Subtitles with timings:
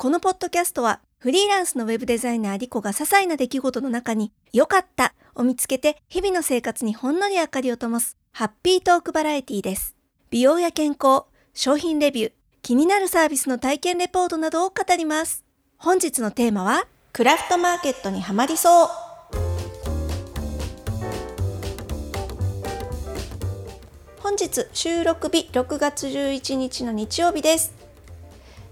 [0.00, 9.96] このポッドキャストはフリーランスのウェブデザイナーリコが些細な出来事の中に良かったを見つけて日々の生活にほんのり明かりを灯すハッピートークバラエティです。
[10.30, 12.32] 美容や健康、商品レビュー、
[12.62, 15.44] 気になるサービスの体験レポートなどを語ります。
[15.78, 18.88] 本日のテーマはクラフトマーケットにはまりそう。
[24.20, 27.77] 本日収録日6月11日の日曜日です。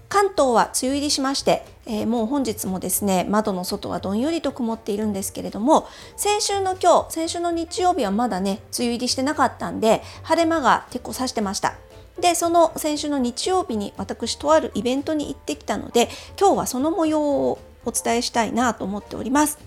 [0.09, 11.75] 関東は梅雨入りしまして、えー、もう本日もですね窓の外はどんよりと曇っているんですけれども先週の今日先週の日曜日はまだね梅雨入りしてなかったんで晴れ間が結構差してました。
[12.19, 19.59] でその先週の日曜日に私とあるイベントに行ってきたので今日はその模様をお伝えしたいなと思っております。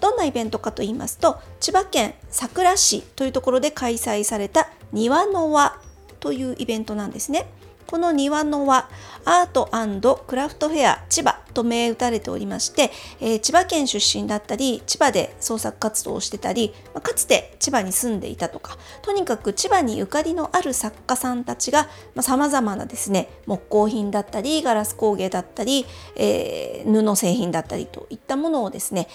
[0.00, 5.76] どんなイベントかと言いますと千葉県佐倉市というところで開催された庭の輪
[6.20, 7.46] というイベントなんですね。
[7.88, 8.86] この庭の輪
[9.24, 21.88] アートクラフトフェア千葉と銘打たれておりまして、えー、千葉県出身だったり千葉で創作活動をしてたり、まあ、かつて千葉に住んでいたとかとにかく千葉にゆかりのある作家さんたちが
[22.20, 29.08] さまざ、まなですね木工品だったりガラス工芸だったり、えー、布製品だったりといったものをですね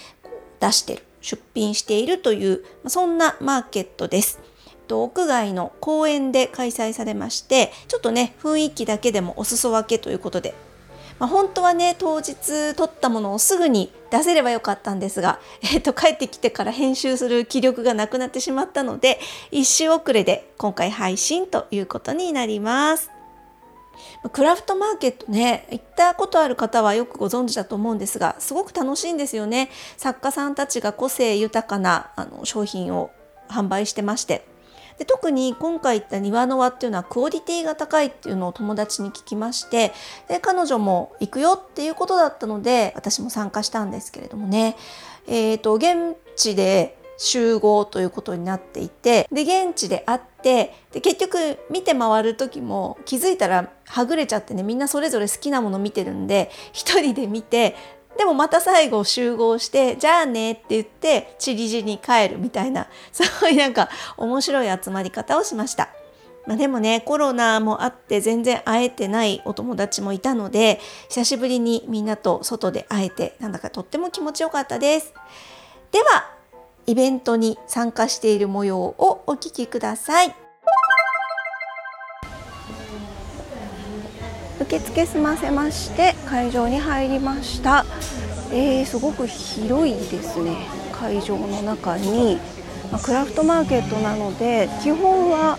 [0.58, 4.53] 出してる出品しているというまそんなマーケットです。
[4.84, 10.54] と屋外の公園で開催されましてちょっとね雰囲気だけでもお裾分けということで、
[11.18, 19.18] まあ、本当はね当日撮ったものをすぐに出せればよかったんですが、 えー、と帰ってきてから編集する気力がなくなってしまったので
[19.50, 23.10] 一周遅れで今回配信ということになります。
[24.32, 29.70] クラフトマーケットね行ったことある方はよくご存知だと思うんですがすごく楽しいんですよね。
[29.96, 33.10] 作家さんたちが個性豊かなあの商品を
[33.48, 34.53] 販売してまして。
[34.98, 39.92] で特に今回行った庭の輪っていうのはクオリティが高いっていうのを友達に聞きまして
[40.28, 44.76] で彼女も行くよっていうことだったので私も参加したんですけれどもね、
[45.26, 57.76] えーと、現地で集合ということになっていてで現地で会ってで結局見て回る時も気づいたらはぐれちゃってねみんなそれぞれ好きなもの見てるんで一人で見て
[58.16, 65.88] でもまた最後集合してじゃあねって言ってチリジに帰るみたいな そういうなんか面白い集まり方をしました。
[66.46, 75.14] まあ、でもねコロナもあって全然会えてないお友達もいたので久しぶりにみんなと外で会えてなんだかとっても気持ちよかったです。
[75.90, 76.30] では
[76.86, 80.43] イベントに参加している模様をお聞きください。
[84.64, 87.84] 受付済ませまして会場に入りました、
[88.50, 90.56] えー、すごく広いですね。
[90.92, 92.38] 会場の中に、
[92.90, 95.58] まあ、クラフトマーケットなので基本は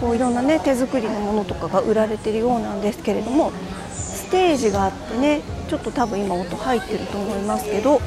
[0.00, 3.50] こういろんなね手作りのものとかが売られてるようなんですけれども
[3.90, 8.00] ステージがあってねちょっと多分今音入ってると思いますけど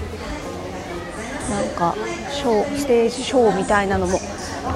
[1.49, 1.95] なんか
[2.31, 4.19] ショーステージショーみたいなのも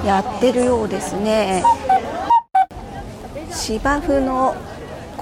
[0.04, 1.62] やってるようですね。
[3.50, 4.56] 芝生の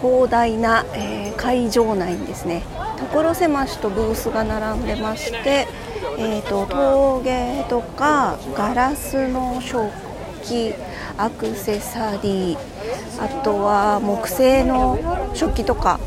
[0.02, 2.64] 広大な、えー、会場内にですね
[2.98, 5.68] 所狭しとブースが並んでまして、
[6.18, 9.90] えーと、陶芸とかガラスの食
[10.42, 10.74] 器
[11.16, 12.58] アクセサリー
[13.20, 14.98] あとは木製の
[15.34, 16.00] 食器とか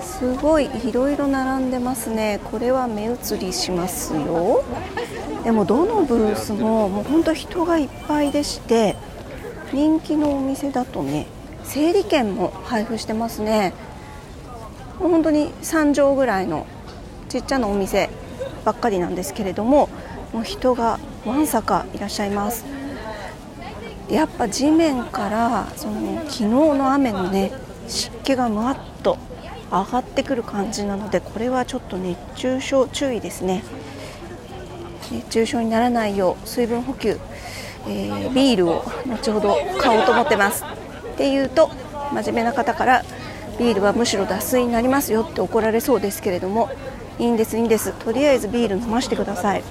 [0.00, 2.40] すごいいろいろ並んでますね。
[2.50, 4.64] これは目移りしますよ。
[5.44, 8.96] でもどのブースももうほんと人がいっぱいでして
[9.74, 11.26] 人気のお店だとね
[11.66, 13.72] 整理券も配布してますね。
[14.98, 16.66] 本当に3畳ぐらいの
[17.28, 18.08] ちっちゃなお店
[18.64, 19.88] ばっかりなんですけれども
[20.32, 22.64] もう人がわんさかいらっしゃいます。
[24.08, 27.50] やっぱ地面からその昨日の雨のね
[27.88, 29.18] 湿気がむわっと
[29.70, 33.64] 上がってくる感じなのでこれはちょっと熱中症注意ですね。
[35.10, 37.18] 熱中症にならないよう水分補給、
[37.88, 40.75] えー、ビールを後ほど買おうと思ってます。
[41.16, 41.70] っていうと
[42.12, 43.02] 真面目な方から
[43.58, 46.68] ビールはむしろ脱水になりますよって怒られそうですけれども
[47.18, 47.94] いいんですいいんです。
[47.94, 49.62] とりあえずビール飲ましてください。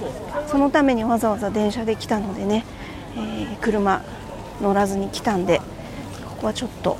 [0.48, 2.64] そのためにわざわざ電車で来たのでね、
[3.16, 4.02] えー、車
[4.60, 5.60] 乗らずに来たんで
[6.28, 6.96] ここはちょっと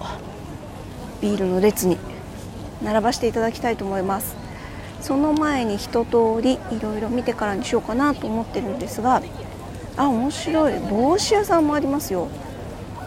[1.20, 1.98] ビールの列に
[2.84, 4.36] 並ばせていただきたいと思います。
[5.00, 9.22] その前に一通りいろいろ見てからにしようかなと思ってるんですが
[9.96, 10.78] あ面白い。
[10.78, 12.28] 帽子屋さんもありますよ。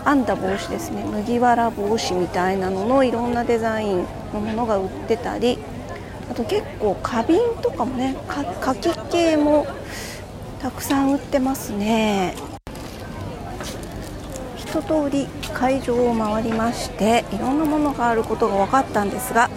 [0.05, 1.03] 編んだ帽子ですね。
[1.03, 5.57] 麦わら帽子みたいなののいろんなデザインのものが売ってたり
[6.31, 9.67] あと結構花瓶とかもねかき系も
[10.61, 12.35] たくさん売ってますね。
[14.57, 19.49] 一通り会場を回りましていろんなものがあることが分かったんですが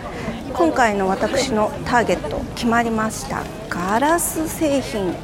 [0.55, 3.43] 今回の私のターゲット決まりました。
[3.69, 5.15] ガラス製品。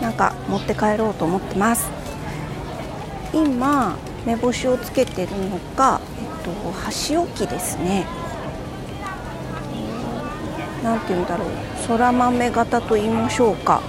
[0.00, 1.90] なんか持って帰ろうと思ってます。
[3.32, 3.96] 今
[4.28, 8.04] 目星をつけてるのが、えっと、箸置きですね。
[10.84, 11.48] 何て言うんだろう。
[11.88, 13.80] 空豆型と言いましょうか。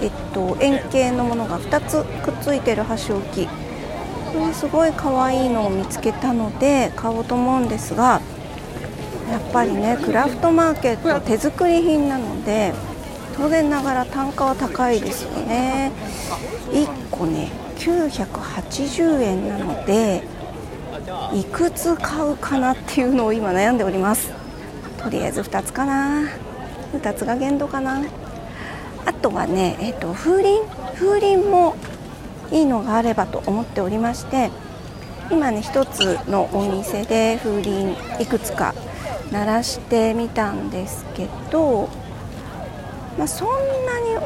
[0.00, 3.46] えっと円形のものが2つくっついてる箸置き。
[3.46, 8.22] これすごい可愛いのを見つけたので買おうと思うんですが
[9.30, 12.72] やっぱりねクラフトマーケット手作り品なので
[13.36, 15.92] 当然ながら単価は高いですよね。
[16.70, 17.50] 1個ね
[17.82, 20.22] 980円なので
[21.34, 24.32] いくつ買うかなっていうのを今悩んでおります。
[24.98, 26.28] とりあえず2つかな。
[26.94, 28.02] 2つが限度かな。
[29.04, 30.82] あとはね、えーと、風鈴。
[30.94, 31.74] 風鈴も
[32.52, 34.50] いいのがあればと思っておりまして
[35.30, 38.74] 今ね1つのお店で風鈴いくつか
[39.32, 41.88] 鳴らしてみたんですけど、
[43.18, 44.16] まあ、そんなに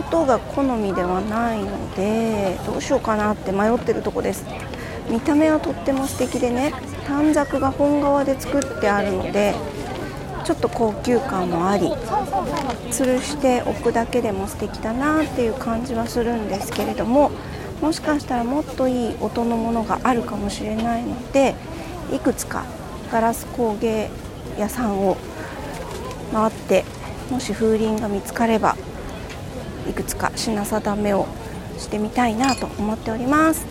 [0.00, 4.44] 音が好みではないのでどうしようかなって迷ってるとこです。
[5.10, 6.72] 見た目はとっても素敵でね
[7.06, 9.54] 短冊が本革で作ってあるので
[10.44, 11.88] ちょっと高級感もあり
[12.90, 17.30] 吊るしておくだけでも素敵だなっていう感じはするんですけれども
[17.80, 21.54] もしかしたらもっといい音のものがあるかもしれないので
[22.12, 22.64] いくつか
[23.10, 24.10] ガラス工芸
[24.58, 25.16] 屋さんを
[26.32, 26.84] 回って
[27.30, 28.76] もし風鈴が見つかれば
[29.98, 31.26] くつか品定めを
[31.76, 33.66] してみたいなと思っております。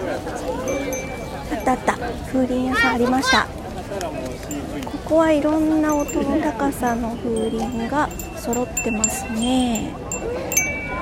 [0.00, 1.96] あったあった。
[2.32, 3.46] 風鈴屋さんありました。
[3.46, 9.92] ここはいろんな音の高さの風鈴が揃ってますね。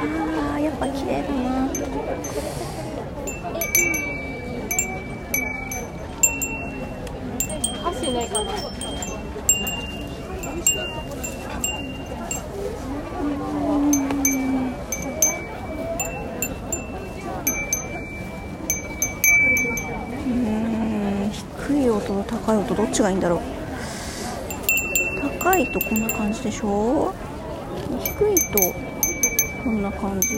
[0.02, 1.70] あーやっぱ綺麗だな。
[7.82, 8.79] 箸ないかな。
[22.00, 23.40] 音と高い音どっちがいいんだろう？
[25.38, 27.12] 高いとこんな感じでしょ？
[28.02, 28.74] 低いと
[29.64, 30.28] こんな感じ。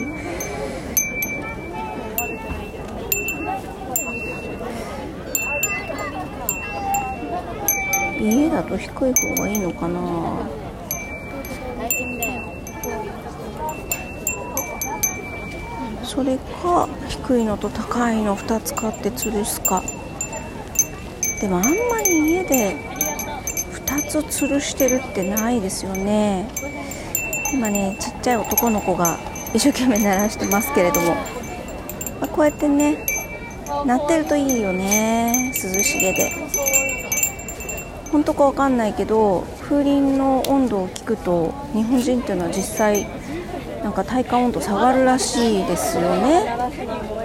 [8.19, 9.99] 家だと低い方がいいのかな？
[16.03, 19.81] それか低いのと高いの2つ買って吊るすか。
[21.43, 22.77] でもあんまり家で
[23.85, 26.47] 2つ吊るしてるってないですよね。
[27.53, 29.17] 今ねちっちゃい男の子が
[29.53, 31.17] 一生懸命鳴らしてますけれども、ま
[32.21, 33.05] あ、こうやってね
[33.85, 36.31] 鳴ってるといいよね涼しげで。
[38.09, 43.05] 本当かわかんないけど風鈴の温度を聞くと日本人っていうのは実際
[43.83, 46.55] なんか体感温度下がるらしいですよね。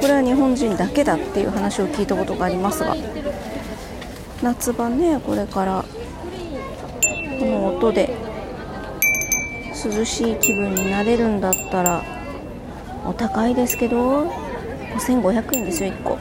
[0.00, 2.96] これは日本人だけだっていう話を聞いたことがありますが。
[4.43, 5.85] 夏場ねこれから
[7.38, 8.17] この音で
[9.85, 12.02] 涼しい気分になれるんだったら
[13.05, 14.25] お高いですけど
[14.96, 16.19] 5500円ですよ1個。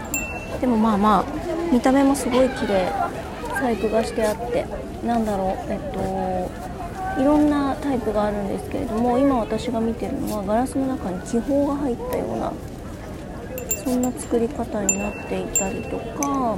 [0.60, 1.26] でもまあまあ
[1.72, 2.92] 見た目もすごい綺麗。
[3.58, 4.66] 細工がしてあって
[5.04, 12.54] なんだろうえっといろんなタイプがあるんですけれども今私が見てるのはガラスの中に気泡が入ったような
[13.84, 16.56] そんな作り方になっていたりとか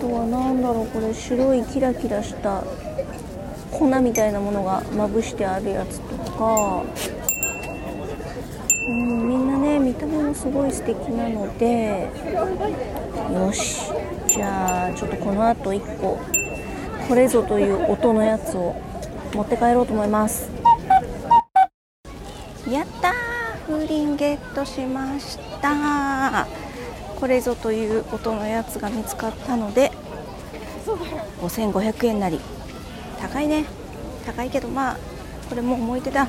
[0.00, 2.64] とは何だろうこれ白いキラキラした
[3.70, 6.82] 粉みたいなものがまぶしてあるやつとか。
[8.88, 12.08] うんみんなね見た目もすごい素敵なので。
[13.32, 13.92] よし。
[14.26, 16.18] じゃあちょっとこのあと1個。
[17.08, 18.74] これぞという音のやつを
[19.34, 20.50] 持って帰ろうと思います。
[22.68, 23.12] やった
[23.66, 26.46] 風鈴ゲットしました
[27.20, 29.92] これぞという音のやつが見つかったので
[31.40, 32.40] 5500円なり。
[33.20, 33.66] 高いね。
[34.24, 34.96] 高いけどまあ
[35.48, 36.28] これも思い出だ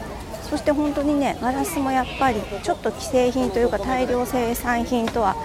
[0.50, 5.36] そして本当にねガラスもやっぱりちょっと既製品というか大量生産品とは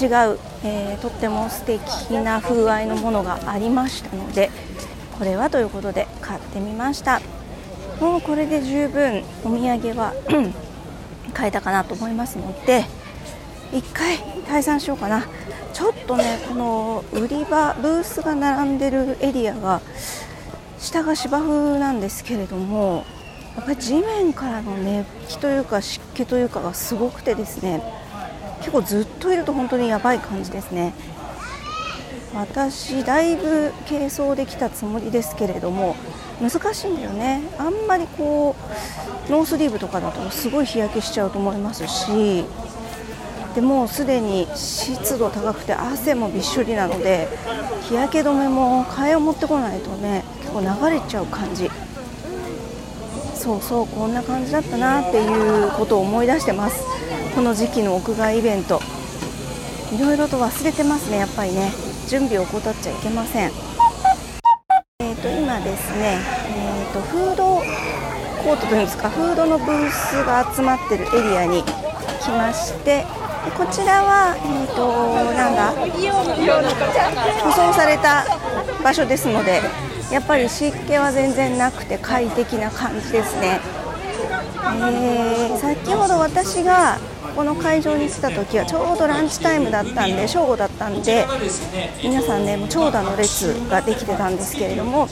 [0.00, 1.80] 違う、えー、とっても素敵
[2.22, 4.50] な風合いのものがありましたので
[5.18, 7.20] これはということで買ってみました。
[8.00, 10.14] もうこれで十分お土産は
[11.34, 12.84] 買えたかなと思いますので
[13.72, 15.26] 1回退散しようかな。
[15.72, 19.80] ちょっとねこの売り場ブースが並んでるエリアが
[20.78, 23.04] 下が芝生なんですけれども
[23.54, 27.82] やっぱり地面からの熱気というか湿気というかがすごくてですね
[28.58, 30.94] 結構ずっといると本当にやばい感じですね。
[32.34, 35.96] 私だいぶ軽装できたつもりですけれども
[36.40, 37.42] 難しいんだよね。
[37.58, 38.56] あんまりこ
[39.28, 42.44] うノースリーブとかだとすごい日焼けしちゃうと思いますし
[43.58, 47.26] でもうすでに湿度高くて汗もびっしょりなので
[47.88, 51.68] 日焼け止めも替えを持ってこないとね結構流れちゃう感じ。
[53.34, 56.84] そうそうこんな感じだったなっていうことを思い出してます。
[57.34, 58.80] この時期の屋外イベント。
[59.92, 61.72] いろいろと忘れてますねやっぱりね。
[62.06, 63.50] 準備を怠っちゃいけません。
[65.00, 66.20] えーと今ですね
[66.54, 67.56] えーとフード
[68.44, 73.04] コートというんですかフードのブースが集まってるエリアに来まして
[73.56, 75.72] こちらは、えーと、なんだ
[77.42, 78.24] 舗装された
[78.82, 79.60] 場所ですので
[80.12, 83.60] やっぱり湿気は全然なくて快適な感じですね、
[84.64, 86.98] えー、先ほど私が
[87.38, 91.24] この会場に来た時はちょうどランチタイムだったんで正午だったんで
[92.02, 95.06] 皆さんねもう長蛇の列ができてたんですけれども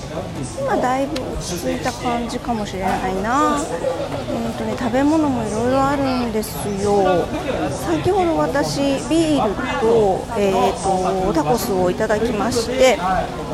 [0.59, 6.51] 今だいぶ落ち着いた感じかもしれないな、えーとね、食べ物もいろいろあるんです
[6.83, 7.29] よ。
[7.71, 12.99] 先ほど私ビールと,、えーと、タコスをいただきまして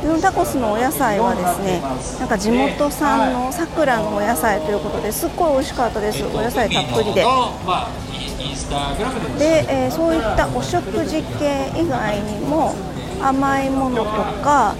[0.01, 1.83] このタコスのお野菜はですね
[2.21, 6.25] なんか地元産のさくらのお野菜ということですっごい美味しかったです。
[6.25, 7.23] お野菜たっぷりで。
[9.39, 12.75] で、えー、そういったお食事系以外にも
[13.21, 14.75] 甘いものとか、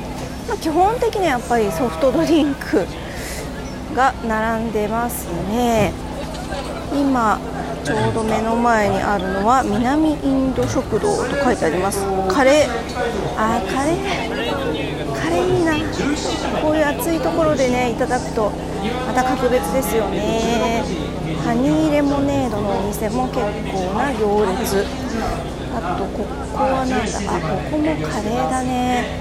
[0.49, 2.87] まあ、基本的にはやっぱりソフトドリンク
[3.95, 5.93] が並んでますね。
[6.93, 7.39] 今
[7.85, 12.05] ちょうど目の前にあるのは南インド食堂と書いてあります。
[12.29, 12.71] カレー
[13.37, 15.15] あーカレー？
[15.21, 15.73] カレーいいな。
[16.63, 18.53] こういう暑いところでねいただくと
[19.07, 20.85] また格別ですよね。
[21.41, 23.41] ハニーレモネードのお店も結
[23.73, 24.85] 構な行列。
[25.75, 26.97] あとここはなんだ。
[26.97, 29.19] あここもカレーだね。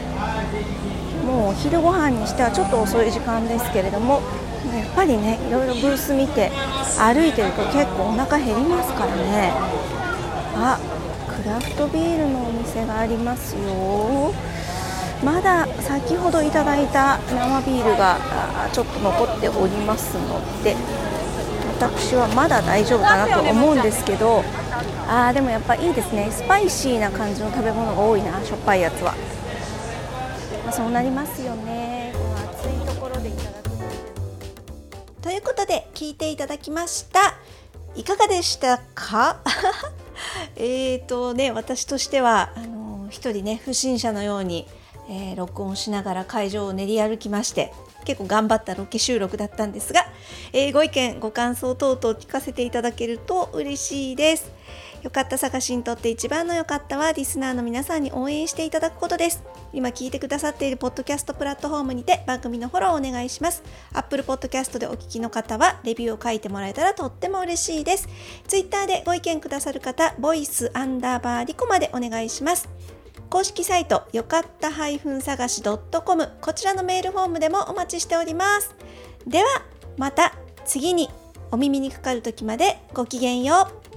[1.26, 4.22] もうお昼ご飯にしてはちょっと遅い時間ですけれども。
[4.76, 6.52] やっぱりねいろいろブース見て
[7.00, 9.52] 歩いてると結構お腹減りますからね。
[10.56, 10.78] あ
[11.28, 14.32] クラフトビールのお店がありますよ。
[15.24, 18.18] まだ先ほどいただいた生ビールが
[18.72, 20.76] ちょっと残っておりますので。
[21.90, 24.44] 私はまだ大丈夫かなと思うんですけど
[25.08, 26.30] あーでもやっぱいいですね。
[26.32, 29.14] スパイシーな感じの食べ物が多いなしょっぱいやつは、
[30.64, 32.14] まあ、そうなりますよね。
[32.16, 33.70] この暑いところでいただく
[35.22, 37.36] ということで聞いていただきました。
[37.96, 39.38] いかがでしたか？
[40.56, 44.68] えっとね私としてはあの一人ね不審者のように、
[45.12, 47.74] えー、録音しながら会場を練り歩きまして
[48.06, 50.06] 結構頑張ったロケ収録だったんですが、
[50.54, 54.50] えー、ご意見ご感想等々聞かせていただけると嬉しいです。
[55.04, 59.44] よかった探しにとって一番の良かったはリスナーの皆さんに応援していただくことです。
[59.74, 63.64] 今聞いてくださっているポッドキャストプラットフォームにて番組のフォローをお願いします。
[63.94, 68.08] Apple Podcast でお聞きの方はレビューを書いてもらえたらとっても嬉しいです。
[68.48, 72.70] Twitter でご意見くださる方ボイスアンダーバーリコまでお願いします。
[73.32, 74.72] 公式サイトよかった
[75.22, 78.76] 探し .com こちらのメールフォームでもお待ちしております。
[79.26, 79.46] では
[79.96, 80.36] また
[80.66, 81.10] 次に
[81.50, 83.91] お耳にかかる時までごきげんよう。